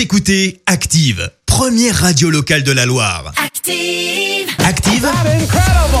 [0.00, 3.34] Vous écoutez Active, première radio locale de la Loire.
[3.36, 4.48] Active.
[4.64, 5.06] Active,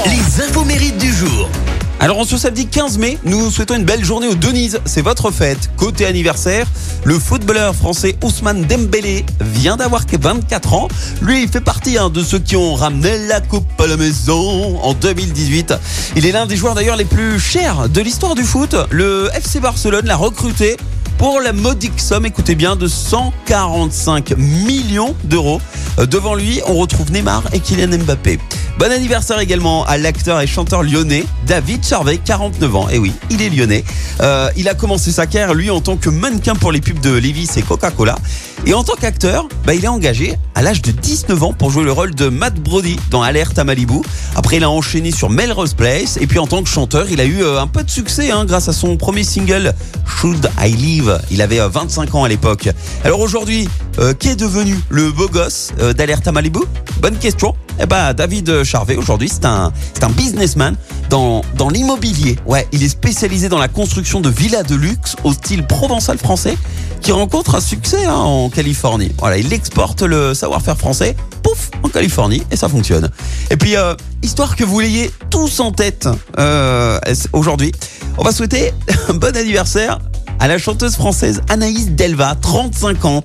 [0.06, 1.50] les infos mérites du jour.
[1.98, 4.80] Alors en ce samedi 15 mai, nous souhaitons une belle journée aux Denise.
[4.86, 5.68] C'est votre fête.
[5.76, 6.66] Côté anniversaire,
[7.04, 10.88] le footballeur français Ousmane Dembélé vient d'avoir que 24 ans.
[11.20, 14.80] Lui, il fait partie hein, de ceux qui ont ramené la coupe à la maison
[14.80, 15.74] en 2018.
[16.16, 18.74] Il est l'un des joueurs d'ailleurs les plus chers de l'histoire du foot.
[18.90, 20.78] Le FC Barcelone l'a recruté
[21.20, 25.60] pour la modique somme, écoutez bien, de 145 millions d'euros.
[25.98, 28.38] Euh, Devant lui, on retrouve Neymar et Kylian Mbappé.
[28.78, 32.88] Bon anniversaire également à l'acteur et chanteur lyonnais David Charvet, 49 ans.
[32.88, 33.84] Et oui, il est lyonnais.
[34.22, 37.10] Euh, il a commencé sa carrière, lui, en tant que mannequin pour les pubs de
[37.10, 38.16] Levi's et Coca-Cola.
[38.64, 41.84] Et en tant qu'acteur, bah, il est engagé à l'âge de 19 ans pour jouer
[41.84, 44.02] le rôle de Matt Brody dans Alerte à Malibu.
[44.36, 46.18] Après, il a enchaîné sur Melrose Place.
[46.20, 48.44] Et puis, en tant que chanteur, il a eu euh, un peu de succès hein,
[48.44, 49.72] grâce à son premier single,
[50.06, 51.18] Should I Live.
[51.30, 52.68] Il avait euh, 25 ans à l'époque.
[53.04, 53.70] Alors aujourd'hui,
[54.00, 56.60] euh, qui est devenu le beau gosse euh, d'Alerte à Malibu?
[57.00, 57.54] Bonne question.
[57.80, 60.76] Eh ben, David Charvet, aujourd'hui, c'est un, c'est un businessman
[61.08, 62.36] dans, dans l'immobilier.
[62.44, 66.58] Ouais, il est spécialisé dans la construction de villas de luxe au style provençal français
[67.00, 69.12] qui rencontre un succès hein, en Californie.
[69.18, 73.10] Voilà, il exporte le savoir-faire français, pouf, en Californie, et ça fonctionne.
[73.50, 76.98] Et puis, euh, histoire que vous l'ayez tous en tête euh,
[77.32, 77.72] aujourd'hui,
[78.18, 78.72] on va souhaiter
[79.08, 79.98] un bon anniversaire
[80.38, 83.24] à la chanteuse française Anaïs Delva, 35 ans.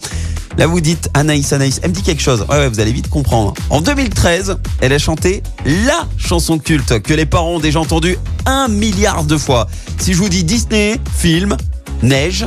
[0.58, 2.46] Là, vous dites Anaïs, Anaïs, elle me dit quelque chose.
[2.50, 3.54] Ouais, ouais, vous allez vite comprendre.
[3.70, 8.70] En 2013, elle a chanté la chanson culte que les parents ont déjà entendue un
[8.70, 9.68] milliard de fois.
[9.98, 11.58] Si je vous dis Disney, film,
[12.04, 12.46] neige,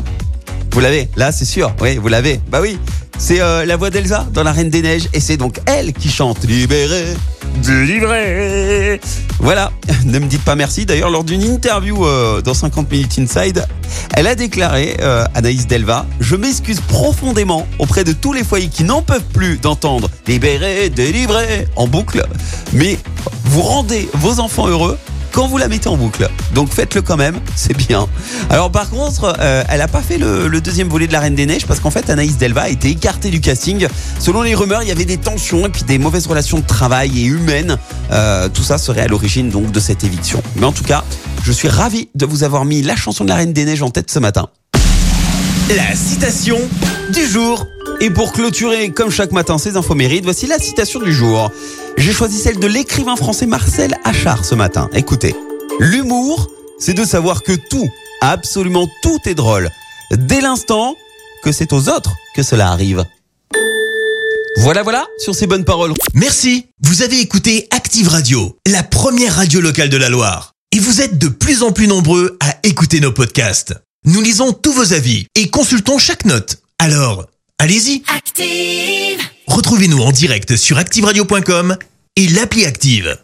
[0.78, 2.40] vous l'avez, là c'est sûr, oui, vous l'avez.
[2.52, 2.78] Bah oui,
[3.18, 6.08] c'est euh, la voix d'Elsa dans La Reine des Neiges et c'est donc elle qui
[6.08, 7.16] chante Libéré,
[7.64, 9.00] délivré.
[9.40, 9.72] Voilà,
[10.04, 10.86] ne me dites pas merci.
[10.86, 13.66] D'ailleurs, lors d'une interview euh, dans 50 Minutes Inside,
[14.14, 18.84] elle a déclaré, euh, Anaïs Delva, je m'excuse profondément auprès de tous les foyers qui
[18.84, 22.24] n'en peuvent plus d'entendre Libéré, délivré en boucle,
[22.72, 23.00] mais
[23.46, 24.96] vous rendez vos enfants heureux
[25.38, 26.28] quand vous la mettez en boucle.
[26.52, 28.08] Donc faites-le quand même, c'est bien.
[28.50, 31.36] Alors par contre, euh, elle a pas fait le, le deuxième volet de la Reine
[31.36, 33.86] des Neiges parce qu'en fait Anaïs Delva a été écartée du casting.
[34.18, 37.20] Selon les rumeurs, il y avait des tensions et puis des mauvaises relations de travail
[37.20, 37.76] et humaines.
[38.10, 40.42] Euh, tout ça serait à l'origine donc de cette éviction.
[40.56, 41.04] Mais en tout cas,
[41.44, 43.90] je suis ravi de vous avoir mis la chanson de la Reine des Neiges en
[43.90, 44.48] tête ce matin.
[45.68, 46.58] La citation
[47.12, 47.64] du jour.
[48.00, 51.50] Et pour clôturer, comme chaque matin, ces infos mérites, voici la citation du jour.
[51.96, 54.88] J'ai choisi celle de l'écrivain français Marcel Achard ce matin.
[54.94, 55.34] Écoutez.
[55.80, 56.48] L'humour,
[56.78, 57.88] c'est de savoir que tout,
[58.20, 59.68] absolument tout est drôle.
[60.12, 60.94] Dès l'instant
[61.42, 63.04] que c'est aux autres que cela arrive.
[64.58, 65.92] Voilà, voilà, sur ces bonnes paroles.
[66.14, 66.66] Merci.
[66.80, 70.52] Vous avez écouté Active Radio, la première radio locale de la Loire.
[70.72, 73.74] Et vous êtes de plus en plus nombreux à écouter nos podcasts.
[74.04, 76.58] Nous lisons tous vos avis et consultons chaque note.
[76.78, 77.26] Alors,
[77.58, 78.02] allez-y.
[78.08, 79.20] Active.
[79.46, 81.76] Retrouvez-nous en direct sur activeradio.com
[82.16, 83.18] et l'appli Active.